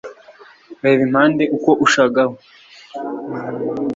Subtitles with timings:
[0.83, 2.37] reba impande uko ushagawe